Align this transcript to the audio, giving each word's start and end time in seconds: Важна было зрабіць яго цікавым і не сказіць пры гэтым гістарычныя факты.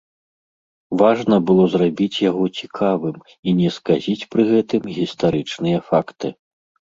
Важна 1.01 1.37
было 1.51 1.63
зрабіць 1.73 2.23
яго 2.29 2.43
цікавым 2.61 3.17
і 3.51 3.53
не 3.59 3.69
сказіць 3.77 4.27
пры 4.33 4.47
гэтым 4.53 4.81
гістарычныя 4.97 5.79
факты. 5.93 6.27